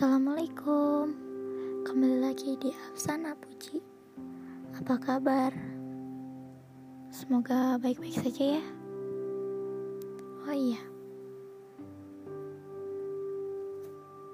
Assalamualaikum 0.00 1.12
Kembali 1.84 2.24
lagi 2.24 2.56
di 2.56 2.72
Afsana 2.72 3.36
Puji 3.36 3.84
Apa 4.80 4.96
kabar? 4.96 5.52
Semoga 7.12 7.76
baik-baik 7.76 8.16
saja 8.16 8.56
ya 8.56 8.64
Oh 10.48 10.56
iya 10.56 10.80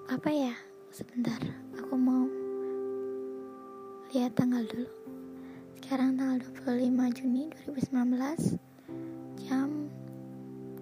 Apa 0.06 0.30
ya? 0.30 0.54
Sebentar 0.94 1.42
Aku 1.82 1.98
mau 1.98 2.30
Lihat 4.14 4.38
tanggal 4.38 4.62
dulu 4.70 4.86
Sekarang 5.82 6.14
tanggal 6.14 6.46
25 6.62 7.18
Juni 7.18 7.50
2019 7.66 8.54
Jam 9.42 9.90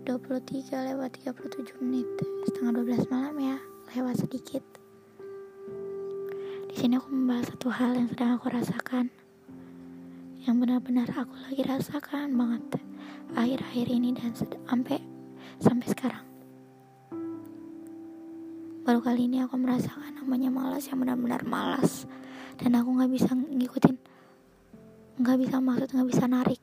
23 0.04 0.92
lewat 0.92 1.16
37 1.24 1.72
menit 1.80 2.04
Setengah 2.44 2.84
12 2.84 3.08
malam 3.08 3.40
ya 3.40 3.56
lewat 3.94 4.26
sedikit. 4.26 4.83
Di 6.74 6.82
sini 6.82 6.98
aku 6.98 7.06
membahas 7.06 7.54
satu 7.54 7.70
hal 7.70 7.94
yang 7.94 8.10
sedang 8.10 8.34
aku 8.34 8.50
rasakan, 8.50 9.06
yang 10.42 10.58
benar-benar 10.58 11.06
aku 11.14 11.30
lagi 11.46 11.62
rasakan 11.62 12.34
banget 12.34 12.82
akhir-akhir 13.30 13.86
ini 13.94 14.10
dan 14.10 14.34
sampai 14.34 14.98
sampai 15.62 15.86
sekarang. 15.86 16.26
Baru 18.82 18.98
kali 19.06 19.30
ini 19.30 19.46
aku 19.46 19.54
merasakan 19.54 20.18
namanya 20.18 20.50
malas 20.50 20.90
yang 20.90 20.98
benar-benar 20.98 21.46
malas. 21.46 22.10
Dan 22.58 22.74
aku 22.74 22.90
nggak 22.90 23.22
bisa 23.22 23.30
ngikutin, 23.38 23.94
nggak 25.22 25.38
bisa 25.46 25.62
maksud 25.62 25.94
nggak 25.94 26.08
bisa 26.10 26.26
narik 26.26 26.58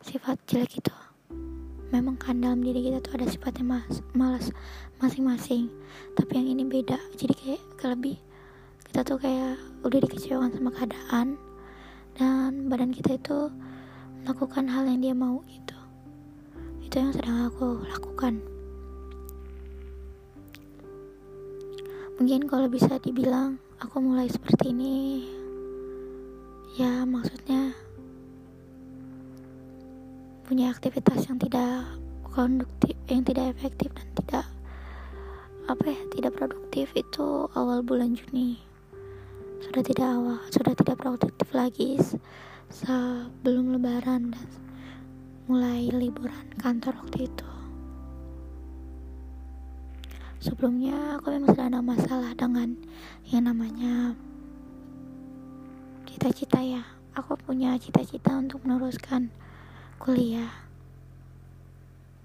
sifat 0.00 0.40
jelek 0.48 0.80
itu. 0.80 0.96
Memang 1.92 2.16
kan 2.16 2.40
dalam 2.40 2.64
diri 2.64 2.88
kita 2.88 3.04
tuh 3.04 3.20
ada 3.20 3.28
sifatnya 3.28 3.68
mas 3.68 4.00
malas 4.16 4.48
masing-masing. 4.96 5.68
Tapi 6.16 6.40
yang 6.40 6.56
ini 6.56 6.64
beda 6.64 6.96
jadi 7.20 7.36
kayak 7.36 7.60
lebih 7.92 8.31
kita 8.92 9.08
tuh 9.08 9.24
kayak 9.24 9.56
udah 9.88 10.04
dikecewakan 10.04 10.52
sama 10.52 10.68
keadaan 10.68 11.40
dan 12.12 12.68
badan 12.68 12.92
kita 12.92 13.16
itu 13.16 13.48
melakukan 14.20 14.68
hal 14.68 14.84
yang 14.84 15.00
dia 15.00 15.16
mau 15.16 15.40
gitu. 15.48 15.78
Itu 16.84 17.00
yang 17.00 17.08
sedang 17.16 17.48
aku 17.48 17.88
lakukan. 17.88 18.44
Mungkin 22.20 22.44
kalau 22.44 22.68
bisa 22.68 23.00
dibilang 23.00 23.56
aku 23.80 23.96
mulai 24.04 24.28
seperti 24.28 24.76
ini 24.76 25.24
ya 26.76 27.08
maksudnya 27.08 27.72
punya 30.44 30.68
aktivitas 30.68 31.32
yang 31.32 31.40
tidak 31.40 31.96
konduktif 32.28 32.92
yang 33.08 33.24
tidak 33.24 33.56
efektif 33.56 33.88
dan 33.96 34.08
tidak 34.20 34.44
apa 35.64 35.96
ya 35.96 36.00
tidak 36.12 36.36
produktif 36.36 36.92
itu 36.92 37.48
awal 37.56 37.80
bulan 37.80 38.12
Juni 38.12 38.71
sudah 39.62 39.82
tidak 39.86 40.08
awal 40.10 40.38
sudah 40.50 40.74
tidak 40.74 40.96
produktif 40.98 41.48
lagi 41.54 41.96
sebelum 42.72 43.78
lebaran 43.78 44.34
dan 44.34 44.48
mulai 45.46 45.90
liburan 45.92 46.48
kantor 46.58 46.98
waktu 47.02 47.30
itu. 47.30 47.50
Sebelumnya 50.42 51.22
aku 51.22 51.38
memang 51.38 51.54
sudah 51.54 51.66
ada 51.70 51.78
masalah 51.78 52.32
dengan 52.34 52.74
yang 53.30 53.46
namanya 53.46 54.18
cita-cita 56.10 56.58
ya. 56.58 56.82
Aku 57.14 57.38
punya 57.38 57.78
cita-cita 57.78 58.34
untuk 58.34 58.64
meneruskan 58.66 59.30
kuliah. 60.02 60.50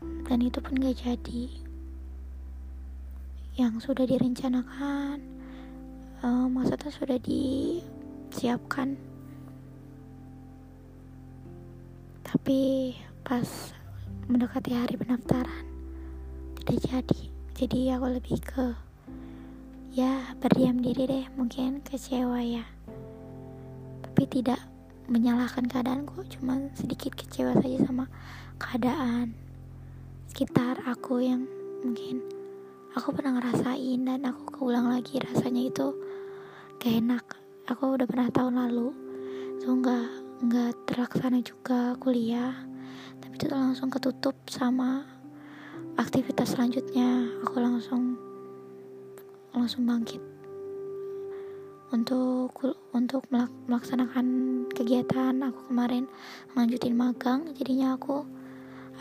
Dan 0.01 0.41
itu 0.41 0.57
pun 0.63 0.81
gak 0.81 0.97
jadi. 0.97 1.43
Yang 3.53 3.73
sudah 3.85 4.05
direncanakan 4.09 5.36
uh, 6.23 6.45
maksudnya 6.49 6.91
sudah 6.93 7.17
disiapkan. 7.21 8.97
Tapi 12.23 12.93
pas 13.23 13.47
mendekati 14.27 14.71
hari 14.75 14.95
pendaftaran 14.99 15.65
tidak 16.61 16.83
jadi. 16.83 17.21
Jadi 17.57 17.79
aku 17.89 18.07
lebih 18.13 18.37
ke 18.43 18.65
ya 19.97 20.29
berdiam 20.37 20.77
diri 20.77 21.09
deh 21.09 21.25
mungkin 21.33 21.81
kecewa 21.81 22.39
ya. 22.43 22.65
Tapi 24.05 24.23
tidak 24.29 24.61
menyalahkan 25.07 25.65
keadaanku 25.71 26.27
cuma 26.27 26.59
sedikit 26.75 27.15
kecewa 27.15 27.55
saja 27.63 27.79
sama 27.87 28.11
keadaan 28.59 29.31
sekitar 30.27 30.83
aku 30.83 31.23
yang 31.23 31.47
mungkin 31.81 32.19
aku 32.91 33.15
pernah 33.15 33.39
ngerasain 33.39 34.03
dan 34.03 34.27
aku 34.27 34.59
keulang 34.59 34.91
lagi 34.91 35.23
rasanya 35.23 35.71
itu 35.71 35.87
gak 36.77 36.93
enak. 36.93 37.25
Aku 37.67 37.97
udah 37.97 38.05
pernah 38.05 38.29
tahun 38.29 38.63
lalu. 38.63 38.93
So 39.57 39.73
nggak 39.73 40.07
nggak 40.45 40.71
terlaksana 40.85 41.41
juga 41.41 41.97
kuliah. 41.97 42.53
Tapi 43.17 43.33
itu 43.33 43.49
langsung 43.49 43.89
ketutup 43.89 44.37
sama 44.45 45.01
aktivitas 45.97 46.53
selanjutnya. 46.53 47.33
Aku 47.41 47.57
langsung 47.57 48.13
langsung 49.57 49.89
bangkit. 49.89 50.21
Untuk 51.89 52.53
untuk 52.93 53.25
melaksanakan 53.65 54.25
kegiatan 54.69 55.33
aku 55.41 55.73
kemarin 55.73 56.05
lanjutin 56.53 56.93
magang 56.93 57.49
jadinya 57.57 57.97
aku 57.97 58.21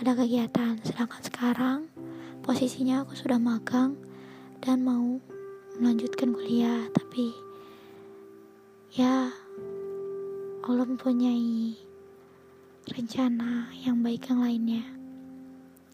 ada 0.00 0.16
kegiatan. 0.16 0.80
Sedangkan 0.80 1.20
sekarang 1.20 1.78
posisinya 2.40 3.04
aku 3.04 3.12
sudah 3.12 3.36
magang 3.36 4.00
dan 4.64 4.80
mau 4.80 5.20
melanjutkan 5.76 6.32
kuliah. 6.32 6.88
Tapi 6.96 7.45
ya 8.96 9.28
Allah 10.64 10.88
mempunyai 10.88 11.76
rencana 12.88 13.68
yang 13.84 14.00
baik 14.00 14.32
yang 14.32 14.40
lainnya. 14.40 14.88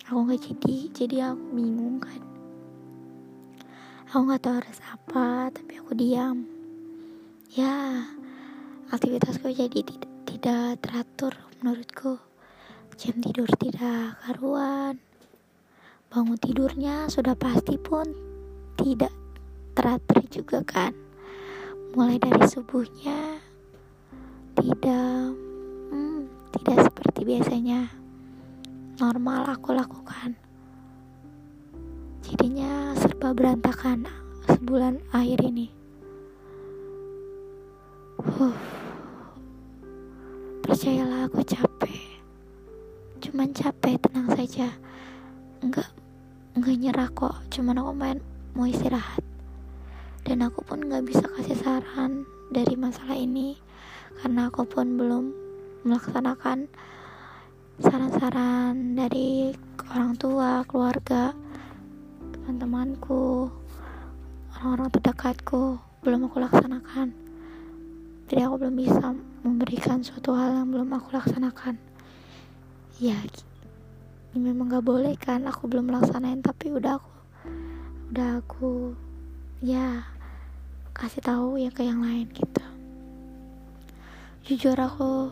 Aku 0.07 0.23
nggak 0.23 0.39
jadi 0.39 0.77
jadi 0.95 1.17
aku 1.35 1.43
bingung 1.51 1.99
kan. 1.99 2.23
Aku 4.07 4.23
nggak 4.23 4.47
tahu 4.47 4.55
harus 4.55 4.79
apa 4.87 5.51
tapi 5.51 5.83
aku 5.83 5.99
diam. 5.99 6.47
Ya 7.51 8.07
aktivitasku 8.95 9.51
jadi 9.51 9.83
tidak, 9.83 10.13
tidak 10.31 10.79
teratur 10.79 11.35
menurutku. 11.59 12.23
Jam 12.95 13.19
tidur 13.19 13.51
tidak 13.59 14.15
karuan. 14.23 15.03
Bangun 16.07 16.39
tidurnya 16.39 17.11
sudah 17.11 17.35
pasti 17.35 17.75
pun 17.83 18.07
tidak 18.79 19.11
teratur 19.75 20.23
juga 20.31 20.63
kan 20.63 21.02
mulai 21.93 22.17
dari 22.17 22.45
subuhnya 22.49 23.41
tidak 24.57 25.37
hmm, 25.93 26.29
tidak 26.57 26.79
seperti 26.89 27.21
biasanya 27.25 27.89
normal 29.01 29.49
aku 29.49 29.73
lakukan 29.77 30.37
jadinya 32.25 32.97
serba 32.97 33.33
berantakan 33.37 34.09
sebulan 34.49 35.01
akhir 35.13 35.41
ini 35.45 35.83
Huh. 38.23 38.55
Percayalah 40.63 41.27
aku 41.27 41.43
capek. 41.43 42.23
Cuman 43.19 43.51
capek, 43.51 43.99
tenang 43.99 44.31
saja. 44.31 44.71
Enggak 45.59 45.91
enggak 46.55 46.79
nyerah 46.79 47.11
kok. 47.11 47.35
Cuman 47.51 47.83
aku 47.83 47.91
main 47.99 48.23
mau 48.55 48.71
istirahat. 48.71 49.32
Dan 50.23 50.47
aku 50.47 50.63
pun 50.63 50.83
nggak 50.83 51.05
bisa 51.07 51.27
kasih 51.39 51.59
saran 51.59 52.23
dari 52.53 52.79
masalah 52.79 53.19
ini 53.19 53.59
karena 54.23 54.47
aku 54.53 54.63
pun 54.69 54.95
belum 54.95 55.35
melaksanakan 55.83 56.71
saran-saran 57.83 58.95
dari 58.95 59.51
orang 59.91 60.15
tua, 60.15 60.63
keluarga, 60.69 61.35
teman-temanku, 62.39 63.51
orang-orang 64.55 64.89
terdekatku 64.95 65.83
belum 66.07 66.31
aku 66.31 66.37
laksanakan. 66.39 67.11
Jadi 68.31 68.41
aku 68.47 68.55
belum 68.63 68.77
bisa 68.79 69.13
memberikan 69.43 70.01
suatu 70.07 70.39
hal 70.39 70.55
yang 70.55 70.71
belum 70.71 70.95
aku 70.95 71.11
laksanakan. 71.11 71.77
Ya 73.03 73.19
memang 74.33 74.73
gak 74.73 74.87
boleh 74.89 75.13
kan 75.21 75.45
aku 75.45 75.69
belum 75.69 75.93
melaksanain 75.93 76.41
tapi 76.41 76.73
udah 76.73 76.97
aku 76.97 77.13
udah 78.13 78.29
aku 78.41 78.97
ya 79.63 80.03
kasih 80.91 81.23
tahu 81.23 81.55
ya 81.55 81.71
ke 81.71 81.87
yang 81.87 82.03
lain 82.03 82.27
gitu. 82.35 82.67
Jujur 84.43 84.75
aku 84.75 85.31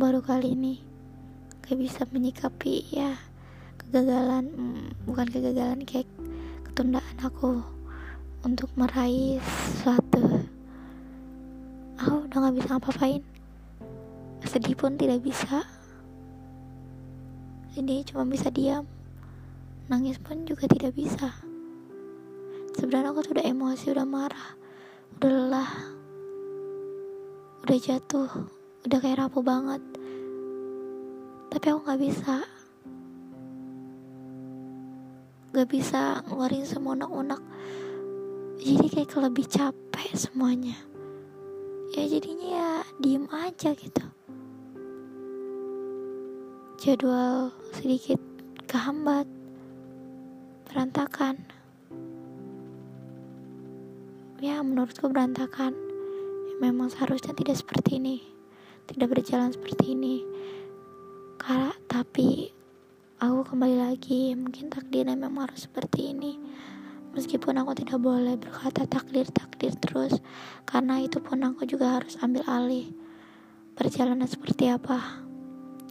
baru 0.00 0.24
kali 0.24 0.56
ini 0.56 0.80
gak 1.60 1.76
bisa 1.76 2.08
menyikapi 2.08 2.88
ya 2.88 3.20
kegagalan 3.76 4.48
hmm, 4.48 5.04
bukan 5.04 5.28
kegagalan 5.28 5.84
kayak 5.84 6.08
ketundaan 6.64 7.18
aku 7.20 7.60
untuk 8.48 8.72
meraih 8.80 9.36
sesuatu. 9.44 10.48
Aku 12.00 12.24
udah 12.24 12.38
gak 12.48 12.56
bisa 12.56 12.80
ngapain 12.80 13.20
sedih 14.48 14.72
pun 14.72 14.96
tidak 14.96 15.20
bisa. 15.20 15.60
Jadi 17.76 18.08
cuma 18.08 18.24
bisa 18.24 18.48
diam. 18.48 18.88
Nangis 19.92 20.16
pun 20.16 20.48
juga 20.48 20.64
tidak 20.64 20.96
bisa 20.96 21.51
sebenarnya 22.76 23.12
aku 23.12 23.20
tuh 23.24 23.32
udah 23.36 23.46
emosi 23.46 23.84
udah 23.92 24.06
marah 24.06 24.48
udah 25.18 25.30
lelah 25.30 25.72
udah 27.62 27.78
jatuh 27.78 28.30
udah 28.82 28.98
kayak 28.98 29.22
rapuh 29.22 29.44
banget. 29.46 29.82
Tapi 31.54 31.66
aku 31.70 31.80
nggak 31.86 32.02
bisa 32.02 32.34
nggak 35.52 35.68
bisa 35.70 36.24
ngeluarin 36.26 36.66
semua 36.66 36.98
unek-unek. 36.98 37.42
Jadi 38.58 38.86
kayak 38.90 39.14
lebih 39.22 39.46
capek 39.46 40.08
semuanya. 40.18 40.74
Ya 41.94 42.08
jadinya 42.08 42.48
ya 42.48 42.70
diem 42.98 43.30
aja 43.30 43.70
gitu. 43.76 44.04
Jadwal 46.82 47.54
sedikit 47.78 48.18
kehambat 48.66 49.30
berantakan 50.66 51.46
ya 54.42 54.58
menurutku 54.58 55.06
berantakan. 55.06 55.70
Memang 56.58 56.90
seharusnya 56.90 57.30
tidak 57.30 57.62
seperti 57.62 58.02
ini. 58.02 58.26
Tidak 58.90 59.06
berjalan 59.06 59.54
seperti 59.54 59.94
ini. 59.94 60.26
Karena 61.38 61.70
tapi 61.86 62.50
aku 63.22 63.54
kembali 63.54 63.76
lagi. 63.78 64.34
Mungkin 64.34 64.66
takdirnya 64.66 65.14
memang 65.14 65.46
harus 65.46 65.70
seperti 65.70 66.10
ini. 66.10 66.42
Meskipun 67.14 67.54
aku 67.62 67.78
tidak 67.78 68.02
boleh 68.02 68.34
berkata 68.34 68.82
takdir 68.88 69.28
takdir 69.30 69.76
terus 69.76 70.16
karena 70.64 70.96
itu 71.04 71.20
pun 71.20 71.44
aku 71.44 71.68
juga 71.68 72.00
harus 72.00 72.16
ambil 72.24 72.42
alih 72.50 72.90
perjalanan 73.78 74.26
seperti 74.26 74.74
apa. 74.74 75.22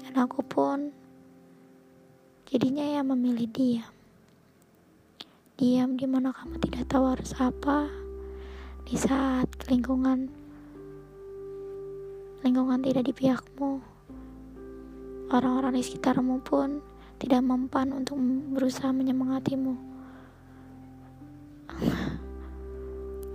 Dan 0.04 0.20
aku 0.20 0.44
pun 0.44 0.92
jadinya 2.52 2.84
ya 2.84 3.00
memilih 3.00 3.48
diam. 3.48 3.96
Diam 5.56 5.96
di 5.96 6.04
mana 6.04 6.36
kamu 6.36 6.60
tidak 6.68 6.90
tahu 6.92 7.16
harus 7.16 7.32
apa 7.40 8.11
di 8.88 8.96
saat 8.98 9.48
lingkungan 9.70 10.32
lingkungan 12.42 12.82
tidak 12.82 13.04
di 13.06 13.14
pihakmu 13.14 13.82
orang-orang 15.32 15.80
di 15.80 15.84
sekitarmu 15.88 16.44
pun 16.44 16.84
tidak 17.22 17.40
mempan 17.46 17.94
untuk 17.96 18.20
berusaha 18.52 18.92
menyemangatimu. 18.92 19.78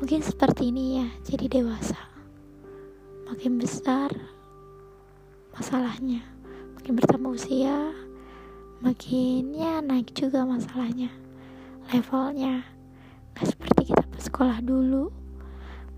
Mungkin 0.03 0.21
seperti 0.21 0.69
ini 0.75 1.01
ya 1.01 1.09
jadi 1.25 1.63
dewasa. 1.63 1.97
Makin 3.31 3.57
besar 3.57 4.13
masalahnya. 5.57 6.21
Makin 6.77 6.93
bertambah 7.01 7.33
usia 7.33 7.95
makin 8.77 9.57
ya 9.57 9.81
naik 9.81 10.13
juga 10.13 10.45
masalahnya. 10.45 11.09
Levelnya. 11.89 12.61
Gak 13.33 13.57
seperti 13.57 13.95
kita 13.95 14.05
pas 14.05 14.23
sekolah 14.27 14.59
dulu 14.61 15.26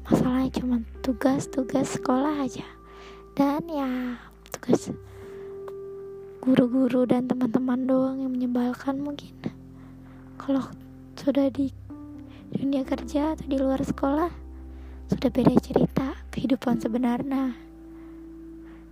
masalahnya 0.09 0.49
cuma 0.57 0.77
tugas-tugas 1.05 2.01
sekolah 2.01 2.41
aja. 2.41 2.65
Dan 3.37 3.69
ya 3.69 4.17
tugas 4.49 4.89
guru-guru 6.41 7.05
dan 7.05 7.29
teman-teman 7.29 7.85
doang 7.85 8.17
yang 8.25 8.33
menyebalkan 8.33 9.05
mungkin. 9.05 9.37
Kalau 10.41 10.65
sudah 11.13 11.53
di 11.53 11.69
dunia 12.49 12.89
kerja 12.89 13.37
atau 13.37 13.45
di 13.45 13.61
luar 13.61 13.85
sekolah 13.85 14.33
sudah 15.13 15.29
beda 15.29 15.55
cerita 15.61 16.17
kehidupan 16.33 16.81
sebenarnya. 16.81 17.53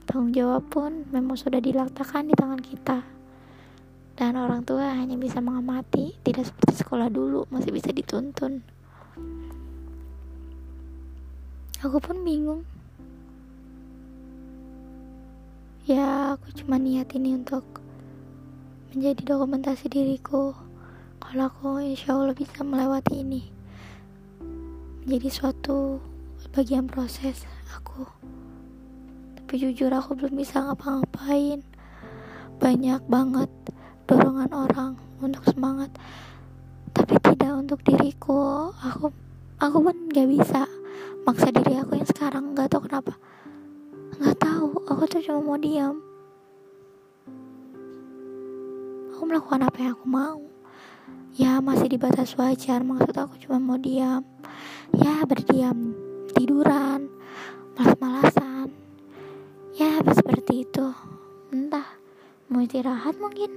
Tanggung 0.04 0.36
jawab 0.36 0.68
pun 0.68 1.08
memang 1.08 1.40
sudah 1.40 1.58
diletakkan 1.64 2.28
di 2.28 2.36
tangan 2.36 2.60
kita. 2.60 3.00
Dan 4.16 4.36
orang 4.36 4.64
tua 4.64 4.96
hanya 4.96 5.16
bisa 5.16 5.40
mengamati 5.40 6.16
tidak 6.24 6.48
seperti 6.48 6.84
sekolah 6.84 7.08
dulu 7.08 7.48
masih 7.52 7.72
bisa 7.72 7.92
dituntun 7.92 8.64
aku 11.84 12.00
pun 12.00 12.24
bingung. 12.24 12.62
Ya 15.86 16.34
aku 16.34 16.50
cuma 16.62 16.80
niat 16.80 17.12
ini 17.12 17.36
untuk 17.36 17.62
menjadi 18.96 19.36
dokumentasi 19.36 19.92
diriku. 19.92 20.56
Kalau 21.20 21.44
aku 21.46 21.82
insya 21.84 22.16
Allah 22.16 22.32
bisa 22.32 22.64
melewati 22.64 23.20
ini 23.20 23.42
menjadi 25.06 25.28
suatu 25.30 26.02
bagian 26.50 26.90
proses 26.90 27.46
aku. 27.70 28.02
Tapi 29.38 29.52
jujur 29.62 29.92
aku 29.94 30.18
belum 30.18 30.34
bisa 30.34 30.64
ngapa-ngapain. 30.66 31.62
Banyak 32.58 33.06
banget 33.06 33.50
dorongan 34.10 34.50
orang 34.50 34.92
untuk 35.22 35.44
semangat 35.46 35.92
tapi 36.96 37.20
tidak 37.20 37.52
untuk 37.52 37.78
diriku. 37.84 38.72
Aku 38.74 39.12
aku 39.62 39.76
pun 39.78 39.96
gak 40.10 40.26
bisa 40.26 40.66
maksa 41.26 41.50
diri 41.50 41.74
aku 41.82 41.98
yang 41.98 42.06
sekarang 42.06 42.54
nggak 42.54 42.70
tahu 42.70 42.86
kenapa. 42.86 43.18
Nggak 44.22 44.38
tahu 44.38 44.78
aku 44.86 45.02
tuh 45.10 45.18
cuma 45.26 45.42
mau 45.42 45.58
diam. 45.58 45.98
Aku 49.10 49.26
melakukan 49.26 49.66
apa 49.66 49.78
yang 49.82 49.92
aku 49.98 50.06
mau. 50.06 50.38
Ya 51.34 51.58
masih 51.58 51.90
di 51.90 51.98
batas 51.98 52.38
wajar 52.38 52.86
maksud 52.86 53.10
aku 53.10 53.42
cuma 53.42 53.58
mau 53.58 53.74
diam. 53.74 54.22
Ya 54.94 55.26
berdiam 55.26 55.98
tiduran 56.30 57.10
malas-malasan. 57.74 58.70
Ya 59.74 59.98
seperti 60.06 60.62
itu. 60.62 60.94
Entah 61.50 61.90
mau 62.46 62.62
istirahat 62.62 63.18
mungkin. 63.18 63.50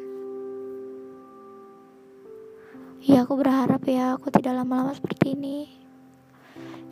Ya 3.06 3.30
aku 3.30 3.38
berharap 3.38 3.86
ya 3.86 4.18
aku 4.18 4.34
tidak 4.34 4.58
lama-lama 4.58 4.98
seperti 4.98 5.38
ini 5.38 5.79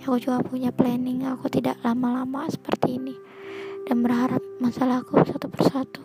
aku 0.08 0.24
juga 0.24 0.40
punya 0.40 0.72
planning 0.72 1.28
aku 1.28 1.52
tidak 1.52 1.84
lama-lama 1.84 2.48
seperti 2.48 2.96
ini 2.96 3.12
dan 3.84 4.00
berharap 4.00 4.40
masalahku 4.64 5.20
satu 5.28 5.52
persatu 5.52 6.00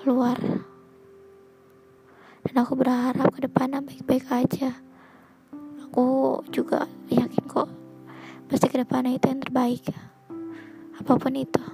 keluar. 0.00 0.40
Dan 2.40 2.54
aku 2.56 2.72
berharap 2.72 3.28
ke 3.36 3.44
depannya 3.44 3.84
baik-baik 3.84 4.24
aja. 4.32 4.80
Aku 5.84 6.40
juga 6.48 6.88
yakin 7.12 7.44
kok 7.44 7.68
pasti 8.48 8.72
ke 8.72 8.80
depannya 8.80 9.20
itu 9.20 9.28
yang 9.28 9.44
terbaik 9.44 9.92
apa 10.96 11.12
pun 11.20 11.36
itu. 11.36 11.64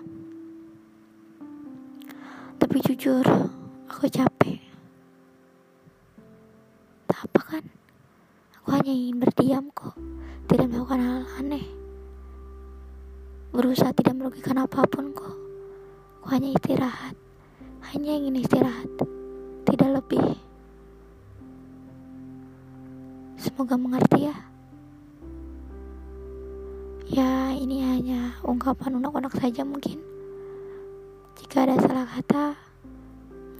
Tapi 2.58 2.76
jujur 2.82 3.22
aku 3.86 4.10
capek 4.10 4.63
hanya 8.84 9.00
ingin 9.00 9.16
berdiam 9.16 9.64
kok. 9.72 9.96
Tidak 10.44 10.68
melakukan 10.68 11.00
hal 11.00 11.24
aneh. 11.40 11.64
Berusaha 13.48 13.96
tidak 13.96 14.12
merugikan 14.12 14.60
apa 14.60 14.84
pun 14.84 15.08
kok. 15.16 15.32
Aku 16.20 16.28
hanya 16.28 16.52
istirahat. 16.52 17.16
Hanya 17.80 18.12
ingin 18.12 18.44
istirahat. 18.44 18.92
Tidak 19.64 19.88
lebih. 19.88 20.36
Semoga 23.40 23.80
mengerti 23.80 24.28
ya. 24.28 24.36
Ya 27.08 27.56
ini 27.56 27.88
hanya 27.88 28.36
ungkapan 28.44 29.00
unek-unek 29.00 29.32
saja 29.40 29.64
mungkin. 29.64 29.96
Jika 31.40 31.64
ada 31.64 31.80
salah 31.80 32.04
kata 32.04 32.52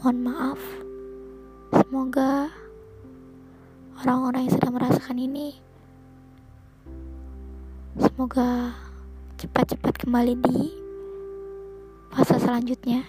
mohon 0.05 0.21
maaf. 0.21 0.61
Semoga 1.73 2.53
orang-orang 4.05 4.45
yang 4.45 4.55
sedang 4.61 4.77
merasakan 4.77 5.17
ini. 5.17 5.57
Semoga 7.97 8.77
cepat-cepat 9.41 10.05
kembali 10.05 10.35
di 10.45 10.61
fase 12.13 12.37
selanjutnya. 12.37 13.01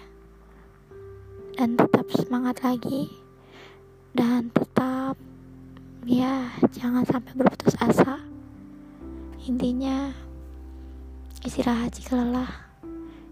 Dan 1.52 1.76
tetap 1.76 2.08
semangat 2.16 2.64
lagi. 2.64 3.12
Dan 4.16 4.48
tetap 4.56 5.20
ya 6.08 6.48
jangan 6.72 7.04
sampai 7.04 7.44
berputus 7.44 7.76
asa. 7.76 8.16
Intinya 9.44 10.16
istirahat 11.44 11.92
jika 11.92 12.24
lelah. 12.24 12.72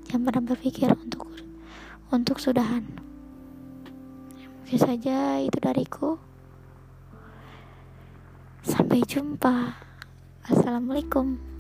Jangan 0.05 0.21
pernah 0.29 0.45
berpikir 0.53 0.93
untuk 0.93 1.33
untuk 2.13 2.37
sudahan. 2.37 2.85
Mungkin 4.61 4.81
saja 4.85 5.41
itu 5.41 5.57
dariku 5.65 6.21
sampai 8.65 9.05
jumpa. 9.05 9.77
Assalamualaikum 10.49 11.54